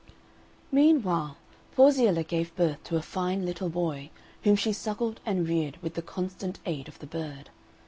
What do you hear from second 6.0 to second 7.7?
constant aid of the bird.